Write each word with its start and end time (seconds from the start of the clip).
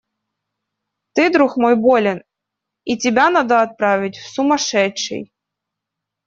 Ты, 1.13 1.29
друг 1.29 1.57
мой, 1.57 1.75
болен, 1.75 2.23
и 2.85 2.97
тебя 2.97 3.29
надо 3.29 3.61
отправить 3.61 4.17
в 4.17 4.33
сумасшедший. 4.33 5.31